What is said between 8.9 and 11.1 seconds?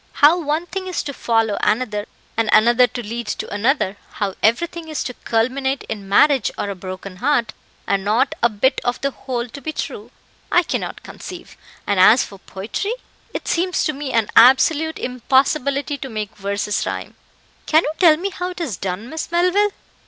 the whole to be true, I cannot